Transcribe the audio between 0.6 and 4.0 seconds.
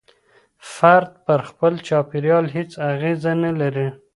فرد پر خپل چاپېريال هيڅ اغېزه نلري.